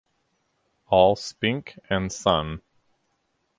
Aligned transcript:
All 0.87 1.15
Spink 1.15 1.77
and 1.87 2.11
Son. 2.11 2.63